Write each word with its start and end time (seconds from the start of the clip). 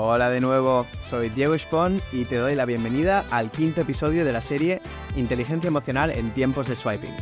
Hola 0.00 0.30
de 0.30 0.40
nuevo, 0.40 0.86
soy 1.08 1.28
Diego 1.28 1.58
Spon 1.58 2.00
y 2.12 2.24
te 2.24 2.36
doy 2.36 2.54
la 2.54 2.66
bienvenida 2.66 3.26
al 3.32 3.50
quinto 3.50 3.80
episodio 3.80 4.24
de 4.24 4.32
la 4.32 4.40
serie 4.40 4.80
Inteligencia 5.16 5.66
emocional 5.66 6.12
en 6.12 6.32
tiempos 6.32 6.68
de 6.68 6.76
swiping. 6.76 7.16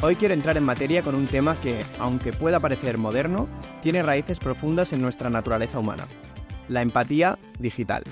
Hoy 0.00 0.16
quiero 0.16 0.32
entrar 0.32 0.56
en 0.56 0.64
materia 0.64 1.02
con 1.02 1.14
un 1.14 1.26
tema 1.26 1.60
que, 1.60 1.78
aunque 1.98 2.32
pueda 2.32 2.58
parecer 2.58 2.96
moderno, 2.96 3.50
tiene 3.82 4.02
raíces 4.02 4.38
profundas 4.38 4.94
en 4.94 5.02
nuestra 5.02 5.28
naturaleza 5.28 5.78
humana. 5.78 6.06
La 6.70 6.80
empatía 6.80 7.38
digital. 7.58 8.02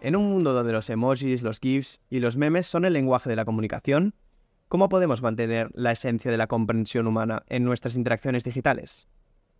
En 0.00 0.16
un 0.16 0.28
mundo 0.28 0.52
donde 0.52 0.72
los 0.72 0.90
emojis, 0.90 1.44
los 1.44 1.60
GIFs 1.60 2.00
y 2.10 2.18
los 2.18 2.36
memes 2.36 2.66
son 2.66 2.84
el 2.84 2.94
lenguaje 2.94 3.30
de 3.30 3.36
la 3.36 3.44
comunicación, 3.44 4.12
¿cómo 4.66 4.88
podemos 4.88 5.22
mantener 5.22 5.70
la 5.72 5.92
esencia 5.92 6.32
de 6.32 6.36
la 6.36 6.48
comprensión 6.48 7.06
humana 7.06 7.44
en 7.46 7.62
nuestras 7.62 7.94
interacciones 7.94 8.42
digitales? 8.42 9.06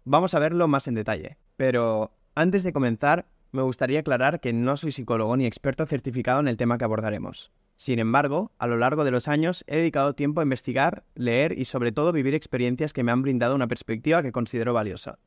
Vamos 0.02 0.34
a 0.34 0.40
verlo 0.40 0.66
más 0.66 0.88
en 0.88 0.96
detalle, 0.96 1.38
pero 1.56 2.10
antes 2.34 2.64
de 2.64 2.72
comenzar, 2.72 3.26
me 3.52 3.62
gustaría 3.62 4.00
aclarar 4.00 4.40
que 4.40 4.52
no 4.52 4.76
soy 4.76 4.92
psicólogo 4.92 5.36
ni 5.36 5.46
experto 5.46 5.86
certificado 5.86 6.40
en 6.40 6.48
el 6.48 6.56
tema 6.56 6.78
que 6.78 6.84
abordaremos. 6.84 7.50
Sin 7.76 7.98
embargo, 7.98 8.52
a 8.58 8.66
lo 8.66 8.76
largo 8.76 9.04
de 9.04 9.10
los 9.10 9.26
años 9.26 9.64
he 9.66 9.76
dedicado 9.76 10.14
tiempo 10.14 10.40
a 10.40 10.44
investigar, 10.44 11.04
leer 11.14 11.58
y 11.58 11.64
sobre 11.64 11.92
todo 11.92 12.12
vivir 12.12 12.34
experiencias 12.34 12.92
que 12.92 13.02
me 13.02 13.10
han 13.10 13.22
brindado 13.22 13.54
una 13.54 13.68
perspectiva 13.68 14.22
que 14.22 14.32
considero 14.32 14.74
valiosa. 14.74 15.18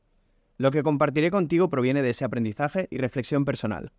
Lo 0.56 0.70
que 0.70 0.84
compartiré 0.84 1.32
contigo 1.32 1.68
proviene 1.68 2.02
de 2.02 2.10
ese 2.10 2.24
aprendizaje 2.24 2.86
y 2.90 2.98
reflexión 2.98 3.44
personal. 3.44 3.90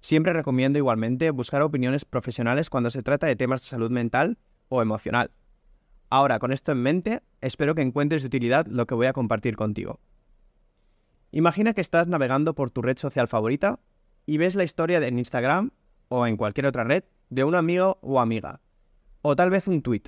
Siempre 0.00 0.32
recomiendo 0.32 0.80
igualmente 0.80 1.30
buscar 1.30 1.62
opiniones 1.62 2.04
profesionales 2.04 2.70
cuando 2.70 2.90
se 2.90 3.04
trata 3.04 3.28
de 3.28 3.36
temas 3.36 3.60
de 3.60 3.68
salud 3.68 3.90
mental 3.92 4.36
o 4.68 4.82
emocional. 4.82 5.30
Ahora, 6.10 6.40
con 6.40 6.52
esto 6.52 6.72
en 6.72 6.82
mente, 6.82 7.22
espero 7.40 7.76
que 7.76 7.82
encuentres 7.82 8.22
de 8.22 8.26
utilidad 8.26 8.66
lo 8.66 8.86
que 8.86 8.96
voy 8.96 9.06
a 9.06 9.12
compartir 9.12 9.54
contigo. 9.54 10.00
Imagina 11.34 11.72
que 11.72 11.80
estás 11.80 12.08
navegando 12.08 12.54
por 12.54 12.70
tu 12.70 12.82
red 12.82 12.98
social 12.98 13.26
favorita 13.26 13.80
y 14.26 14.36
ves 14.36 14.54
la 14.54 14.64
historia 14.64 15.04
en 15.04 15.18
Instagram 15.18 15.70
o 16.08 16.26
en 16.26 16.36
cualquier 16.36 16.66
otra 16.66 16.84
red 16.84 17.04
de 17.30 17.42
un 17.44 17.54
amigo 17.54 17.98
o 18.02 18.20
amiga. 18.20 18.60
O 19.22 19.34
tal 19.34 19.48
vez 19.48 19.66
un 19.66 19.80
tweet 19.80 20.02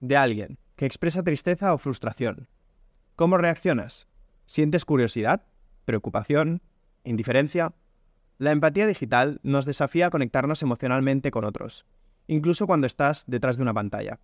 de 0.00 0.18
alguien 0.18 0.58
que 0.76 0.84
expresa 0.84 1.22
tristeza 1.22 1.72
o 1.72 1.78
frustración. 1.78 2.48
¿Cómo 3.16 3.38
reaccionas? 3.38 4.08
¿Sientes 4.44 4.84
curiosidad? 4.84 5.46
¿Preocupación? 5.86 6.60
¿Indiferencia? 7.02 7.72
La 8.36 8.52
empatía 8.52 8.86
digital 8.86 9.40
nos 9.42 9.64
desafía 9.64 10.08
a 10.08 10.10
conectarnos 10.10 10.62
emocionalmente 10.62 11.30
con 11.30 11.46
otros, 11.46 11.86
incluso 12.26 12.66
cuando 12.66 12.86
estás 12.86 13.24
detrás 13.26 13.56
de 13.56 13.62
una 13.62 13.74
pantalla. 13.74 14.20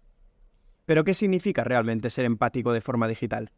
Pero 0.85 1.05
¿qué 1.05 1.15
significa 1.15 1.65
realmente 1.65 2.11
ser 2.11 2.27
empático 2.27 2.75
de 2.75 2.83
forma 2.83 3.09
digital? 3.09 3.51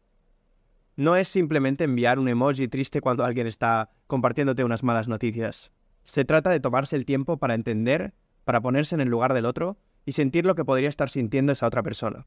No 0.97 1.15
es 1.15 1.27
simplemente 1.27 1.83
enviar 1.83 2.17
un 2.17 2.27
emoji 2.27 2.67
triste 2.67 3.01
cuando 3.01 3.23
alguien 3.23 3.45
está 3.47 3.91
compartiéndote 4.07 4.63
unas 4.63 4.83
malas 4.83 5.07
noticias. 5.07 5.71
Se 6.03 6.25
trata 6.25 6.49
de 6.49 6.59
tomarse 6.59 6.95
el 6.95 7.05
tiempo 7.05 7.37
para 7.37 7.53
entender, 7.53 8.15
para 8.43 8.61
ponerse 8.61 8.95
en 8.95 9.01
el 9.01 9.09
lugar 9.09 9.33
del 9.33 9.45
otro 9.45 9.77
y 10.05 10.13
sentir 10.13 10.45
lo 10.45 10.55
que 10.55 10.65
podría 10.65 10.89
estar 10.89 11.09
sintiendo 11.09 11.51
esa 11.53 11.67
otra 11.67 11.83
persona. 11.83 12.25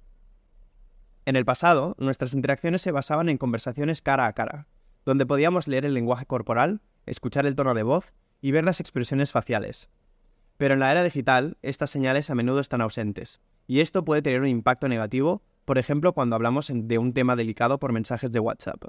En 1.26 1.34
el 1.34 1.44
pasado, 1.44 1.96
nuestras 1.98 2.32
interacciones 2.32 2.80
se 2.80 2.92
basaban 2.92 3.28
en 3.28 3.38
conversaciones 3.38 4.02
cara 4.02 4.26
a 4.26 4.32
cara, 4.34 4.68
donde 5.04 5.26
podíamos 5.26 5.66
leer 5.66 5.84
el 5.84 5.94
lenguaje 5.94 6.26
corporal, 6.26 6.80
escuchar 7.06 7.46
el 7.46 7.56
tono 7.56 7.74
de 7.74 7.82
voz 7.82 8.14
y 8.40 8.52
ver 8.52 8.64
las 8.64 8.80
expresiones 8.80 9.32
faciales. 9.32 9.90
Pero 10.58 10.74
en 10.74 10.80
la 10.80 10.92
era 10.92 11.02
digital, 11.02 11.56
estas 11.62 11.90
señales 11.90 12.30
a 12.30 12.36
menudo 12.36 12.60
están 12.60 12.82
ausentes, 12.82 13.40
y 13.66 13.80
esto 13.80 14.04
puede 14.04 14.22
tener 14.22 14.40
un 14.40 14.46
impacto 14.46 14.86
negativo 14.88 15.42
por 15.70 15.78
ejemplo 15.78 16.14
cuando 16.14 16.34
hablamos 16.34 16.68
de 16.74 16.98
un 16.98 17.12
tema 17.12 17.36
delicado 17.36 17.78
por 17.78 17.92
mensajes 17.92 18.32
de 18.32 18.40
WhatsApp. 18.40 18.86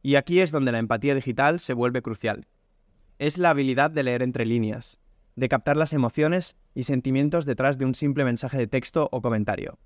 Y 0.00 0.14
aquí 0.14 0.40
es 0.40 0.50
donde 0.50 0.72
la 0.72 0.78
empatía 0.78 1.14
digital 1.14 1.60
se 1.60 1.74
vuelve 1.74 2.00
crucial. 2.00 2.48
Es 3.18 3.36
la 3.36 3.50
habilidad 3.50 3.90
de 3.90 4.02
leer 4.02 4.22
entre 4.22 4.46
líneas, 4.46 4.98
de 5.36 5.50
captar 5.50 5.76
las 5.76 5.92
emociones 5.92 6.56
y 6.74 6.84
sentimientos 6.84 7.44
detrás 7.44 7.76
de 7.76 7.84
un 7.84 7.94
simple 7.94 8.24
mensaje 8.24 8.56
de 8.56 8.66
texto 8.66 9.10
o 9.12 9.20
comentario. 9.20 9.78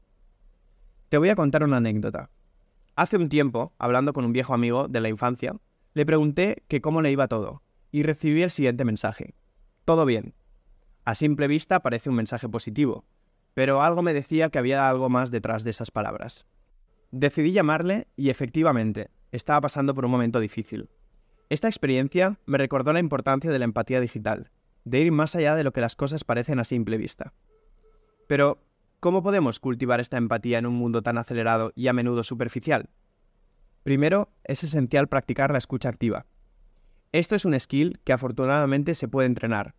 Te 1.09 1.19
voy 1.19 1.31
a 1.31 1.35
contar 1.35 1.65
una 1.65 1.79
anécdota. 1.79 2.31
Hace 2.95 3.17
un 3.17 3.29
tiempo, 3.29 3.75
hablando 3.81 4.13
con 4.13 4.25
un 4.25 4.33
viejo 4.33 4.55
amigo 4.55 4.87
de 4.87 5.01
la 5.01 5.09
infancia, 5.09 5.57
le 5.95 6.07
pregunté 6.07 6.63
que 6.69 6.81
cómo 6.81 7.03
le 7.03 7.11
iba 7.11 7.27
todo, 7.27 7.65
y 7.91 8.05
recibí 8.05 8.43
el 8.43 8.53
siguiente 8.53 8.85
mensaje. 8.85 9.35
Todo 9.85 10.07
bien. 10.07 10.33
A 11.05 11.17
simple 11.17 11.49
vista 11.49 11.83
parece 11.83 12.09
un 12.09 12.15
mensaje 12.15 12.49
positivo, 12.49 13.05
pero 13.55 13.83
algo 13.83 14.03
me 14.03 14.13
decía 14.13 14.51
que 14.51 14.59
había 14.59 14.89
algo 14.89 15.09
más 15.09 15.31
detrás 15.31 15.65
de 15.65 15.71
esas 15.71 15.91
palabras. 15.91 16.47
Decidí 17.11 17.53
llamarle 17.53 18.09
y 18.17 18.31
efectivamente, 18.31 19.11
estaba 19.31 19.61
pasando 19.63 19.95
por 19.95 20.05
un 20.05 20.11
momento 20.11 20.41
difícil. 20.41 20.91
Esta 21.49 21.69
experiencia 21.69 22.39
me 22.47 22.59
recordó 22.59 22.93
la 22.93 23.01
importancia 23.01 23.51
de 23.51 23.59
la 23.59 23.65
empatía 23.65 24.01
digital, 24.01 24.51
de 24.85 25.01
ir 25.01 25.13
más 25.13 25.37
allá 25.37 25.55
de 25.55 25.65
lo 25.65 25.73
que 25.73 25.81
las 25.81 25.95
cosas 25.97 26.25
parecen 26.25 26.59
a 26.59 26.65
simple 26.65 26.97
vista. 26.97 27.33
Pero, 28.27 28.59
¿cómo 29.01 29.23
podemos 29.23 29.61
cultivar 29.61 30.01
esta 30.01 30.17
empatía 30.17 30.59
en 30.59 30.67
un 30.67 30.75
mundo 30.75 31.03
tan 31.03 31.19
acelerado 31.19 31.73
y 31.77 31.89
a 31.89 31.93
menudo 31.93 32.25
superficial? 32.25 32.91
Primero, 33.83 34.31
es 34.45 34.65
esencial 34.65 35.09
practicar 35.09 35.53
la 35.53 35.59
escucha 35.59 35.91
activa. 35.91 36.27
Esto 37.13 37.37
es 37.37 37.45
un 37.45 37.59
skill 37.61 38.01
que 38.03 38.13
afortunadamente 38.13 38.95
se 38.95 39.07
puede 39.07 39.27
entrenar, 39.27 39.75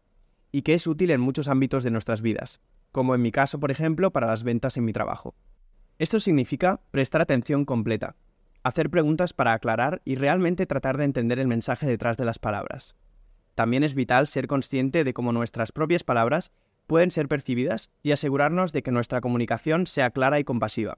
y 0.52 0.62
que 0.62 0.75
es 0.75 0.88
útil 0.88 1.12
en 1.12 1.19
muchos 1.19 1.50
ámbitos 1.50 1.84
de 1.84 1.92
nuestras 1.92 2.22
vidas, 2.22 2.62
como 2.95 3.13
en 3.13 3.22
mi 3.22 3.33
caso, 3.33 3.59
por 3.59 3.72
ejemplo, 3.72 4.11
para 4.11 4.28
las 4.28 4.45
ventas 4.45 4.78
en 4.78 4.85
mi 4.85 4.94
trabajo. 4.94 5.35
Esto 6.00 6.22
significa 6.22 6.79
prestar 6.91 7.19
atención 7.19 7.66
completa, 7.66 8.16
hacer 8.63 8.89
preguntas 8.89 9.33
para 9.33 9.51
aclarar 9.51 10.01
y 10.06 10.16
realmente 10.16 10.66
tratar 10.66 10.95
de 10.95 11.03
entender 11.03 11.39
el 11.39 11.50
mensaje 11.50 11.88
detrás 11.88 12.16
de 12.16 12.23
las 12.23 12.39
palabras. 12.39 12.95
También 13.53 13.83
es 13.83 13.95
vital 13.95 14.28
ser 14.28 14.47
consciente 14.47 15.03
de 15.03 15.13
cómo 15.13 15.33
nuestras 15.33 15.73
propias 15.73 16.06
palabras 16.06 16.53
pueden 16.88 17.11
ser 17.11 17.28
percibidas 17.28 17.89
y 18.01 18.13
asegurarnos 18.13 18.72
de 18.72 18.81
que 18.81 18.91
nuestra 18.91 19.19
comunicación 19.19 19.88
sea 19.88 20.12
clara 20.12 20.39
y 20.39 20.45
compasiva. 20.45 20.97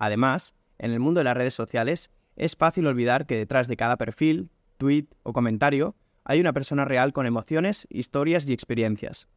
Además, 0.00 0.56
en 0.78 0.90
el 0.90 0.98
mundo 0.98 1.20
de 1.20 1.24
las 1.24 1.36
redes 1.36 1.54
sociales, 1.54 2.10
es 2.34 2.56
fácil 2.56 2.88
olvidar 2.88 3.26
que 3.26 3.36
detrás 3.36 3.68
de 3.68 3.76
cada 3.76 3.96
perfil, 3.96 4.50
tweet 4.76 5.06
o 5.22 5.32
comentario 5.32 5.94
hay 6.24 6.40
una 6.40 6.52
persona 6.52 6.84
real 6.84 7.12
con 7.12 7.26
emociones, 7.26 7.86
historias 7.90 8.44
y 8.48 8.52
experiencias. 8.52 9.28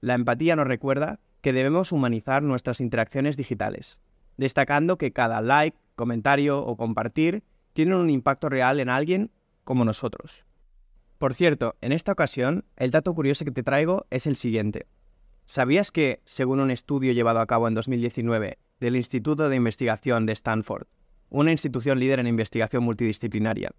La 0.00 0.14
empatía 0.14 0.54
nos 0.54 0.68
recuerda 0.68 1.18
que 1.42 1.52
debemos 1.52 1.92
humanizar 1.92 2.42
nuestras 2.42 2.80
interacciones 2.80 3.36
digitales, 3.36 4.00
destacando 4.38 4.96
que 4.96 5.12
cada 5.12 5.42
like, 5.42 5.76
comentario 5.94 6.64
o 6.64 6.76
compartir 6.76 7.42
tienen 7.72 7.94
un 7.94 8.10
impacto 8.10 8.48
real 8.48 8.80
en 8.80 8.88
alguien 8.88 9.30
como 9.64 9.84
nosotros. 9.84 10.46
Por 11.18 11.34
cierto, 11.34 11.76
en 11.80 11.92
esta 11.92 12.12
ocasión, 12.12 12.64
el 12.76 12.90
dato 12.90 13.14
curioso 13.14 13.44
que 13.44 13.52
te 13.52 13.62
traigo 13.62 14.06
es 14.10 14.26
el 14.26 14.36
siguiente. 14.36 14.86
¿Sabías 15.46 15.92
que, 15.92 16.20
según 16.24 16.60
un 16.60 16.70
estudio 16.70 17.12
llevado 17.12 17.40
a 17.40 17.46
cabo 17.46 17.68
en 17.68 17.74
2019 17.74 18.58
del 18.80 18.96
Instituto 18.96 19.48
de 19.48 19.56
Investigación 19.56 20.26
de 20.26 20.32
Stanford, 20.32 20.86
una 21.28 21.52
institución 21.52 21.98
líder 21.98 22.20
en 22.20 22.26
investigación 22.26 22.84
multidisciplinaria, 22.84 23.70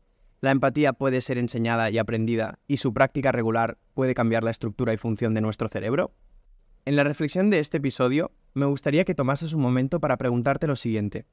la 0.42 0.52
empatía 0.52 0.94
puede 0.94 1.22
ser 1.22 1.38
enseñada 1.38 1.90
y 1.90 1.98
aprendida 1.98 2.60
y 2.68 2.78
su 2.78 2.94
práctica 2.94 3.32
regular 3.32 3.78
puede 3.94 4.14
cambiar 4.14 4.44
la 4.44 4.52
estructura 4.52 4.94
y 4.94 4.98
función 4.98 5.34
de 5.34 5.42
nuestro 5.42 5.70
cerebro? 5.70 6.14
En 6.86 6.98
la 6.98 7.06
reflexión 7.06 7.50
de 7.50 7.60
este 7.60 7.78
episodio, 7.78 8.32
me 8.54 8.66
gustaría 8.66 9.06
que 9.06 9.16
tomases 9.16 9.54
un 9.54 9.62
momento 9.62 10.02
para 10.02 10.18
preguntarte 10.18 10.68
lo 10.68 10.76
siguiente. 10.76 11.26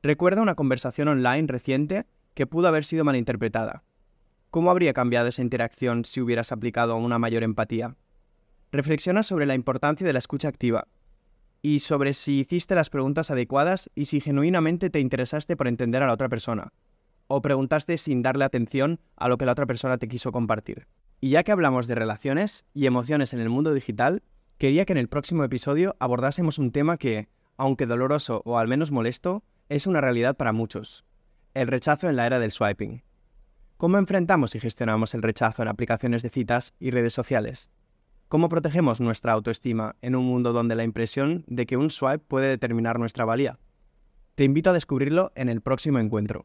Recuerda 0.00 0.42
una 0.42 0.54
conversación 0.54 1.08
online 1.08 1.48
reciente 1.48 2.06
que 2.34 2.46
pudo 2.46 2.68
haber 2.68 2.84
sido 2.84 3.02
malinterpretada. 3.02 3.82
¿Cómo 4.50 4.70
habría 4.70 4.92
cambiado 4.92 5.26
esa 5.26 5.42
interacción 5.42 6.04
si 6.04 6.20
hubieras 6.20 6.52
aplicado 6.52 6.94
una 6.96 7.18
mayor 7.18 7.42
empatía? 7.42 7.96
Reflexiona 8.70 9.24
sobre 9.24 9.44
la 9.44 9.56
importancia 9.56 10.06
de 10.06 10.12
la 10.12 10.20
escucha 10.20 10.46
activa 10.46 10.86
y 11.62 11.80
sobre 11.80 12.14
si 12.14 12.38
hiciste 12.38 12.76
las 12.76 12.90
preguntas 12.90 13.32
adecuadas 13.32 13.90
y 13.96 14.04
si 14.04 14.20
genuinamente 14.20 14.88
te 14.88 15.00
interesaste 15.00 15.56
por 15.56 15.66
entender 15.66 16.04
a 16.04 16.06
la 16.06 16.14
otra 16.14 16.28
persona, 16.28 16.72
o 17.26 17.42
preguntaste 17.42 17.98
sin 17.98 18.22
darle 18.22 18.44
atención 18.44 19.00
a 19.16 19.28
lo 19.28 19.36
que 19.36 19.46
la 19.46 19.52
otra 19.52 19.66
persona 19.66 19.98
te 19.98 20.06
quiso 20.06 20.30
compartir. 20.30 20.86
Y 21.20 21.30
ya 21.30 21.42
que 21.42 21.50
hablamos 21.52 21.88
de 21.88 21.96
relaciones 21.96 22.64
y 22.72 22.86
emociones 22.86 23.34
en 23.34 23.40
el 23.40 23.50
mundo 23.50 23.74
digital, 23.74 24.22
quería 24.60 24.84
que 24.84 24.92
en 24.92 24.98
el 24.98 25.08
próximo 25.08 25.42
episodio 25.42 25.96
abordásemos 26.00 26.58
un 26.58 26.70
tema 26.70 26.98
que, 26.98 27.30
aunque 27.56 27.86
doloroso 27.86 28.42
o 28.44 28.58
al 28.58 28.68
menos 28.68 28.90
molesto, 28.90 29.42
es 29.70 29.86
una 29.86 30.02
realidad 30.02 30.36
para 30.36 30.52
muchos. 30.52 31.06
El 31.54 31.66
rechazo 31.66 32.10
en 32.10 32.16
la 32.16 32.26
era 32.26 32.38
del 32.38 32.50
swiping. 32.50 33.02
¿Cómo 33.78 33.96
enfrentamos 33.96 34.54
y 34.54 34.60
gestionamos 34.60 35.14
el 35.14 35.22
rechazo 35.22 35.62
en 35.62 35.68
aplicaciones 35.68 36.22
de 36.22 36.28
citas 36.28 36.74
y 36.78 36.90
redes 36.90 37.14
sociales? 37.14 37.70
¿Cómo 38.28 38.50
protegemos 38.50 39.00
nuestra 39.00 39.32
autoestima 39.32 39.96
en 40.02 40.14
un 40.14 40.26
mundo 40.26 40.52
donde 40.52 40.76
la 40.76 40.84
impresión 40.84 41.42
de 41.46 41.64
que 41.64 41.78
un 41.78 41.88
swipe 41.88 42.18
puede 42.18 42.48
determinar 42.48 42.98
nuestra 42.98 43.24
valía? 43.24 43.58
Te 44.34 44.44
invito 44.44 44.68
a 44.68 44.74
descubrirlo 44.74 45.32
en 45.36 45.48
el 45.48 45.62
próximo 45.62 46.00
encuentro. 46.00 46.44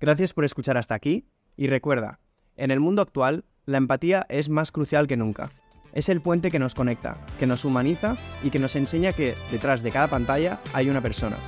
Gracias 0.00 0.32
por 0.32 0.46
escuchar 0.46 0.78
hasta 0.78 0.94
aquí 0.94 1.26
y 1.58 1.66
recuerda, 1.66 2.20
en 2.56 2.70
el 2.70 2.80
mundo 2.80 3.02
actual, 3.02 3.44
la 3.66 3.76
empatía 3.76 4.24
es 4.30 4.48
más 4.48 4.72
crucial 4.72 5.06
que 5.06 5.18
nunca. 5.18 5.50
Es 5.92 6.08
el 6.08 6.20
puente 6.20 6.50
que 6.50 6.58
nos 6.58 6.74
conecta, 6.74 7.18
que 7.38 7.46
nos 7.46 7.64
humaniza 7.64 8.16
y 8.42 8.50
que 8.50 8.58
nos 8.58 8.76
enseña 8.76 9.12
que 9.12 9.34
detrás 9.50 9.82
de 9.82 9.90
cada 9.90 10.08
pantalla 10.08 10.60
hay 10.72 10.88
una 10.88 11.00
persona. 11.00 11.38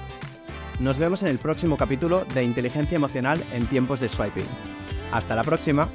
Nos 0.81 0.99
vemos 0.99 1.23
en 1.23 1.29
el 1.29 1.39
próximo 1.39 1.77
capítulo 1.77 2.25
de 2.25 2.43
Inteligencia 2.43 2.97
Emocional 2.97 3.43
en 3.53 3.67
tiempos 3.67 4.01
de 4.01 4.09
swiping. 4.09 4.47
Hasta 5.13 5.37
la 5.37 5.45
próxima. 5.45 5.91